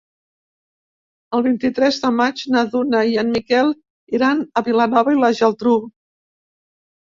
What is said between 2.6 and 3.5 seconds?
Duna i en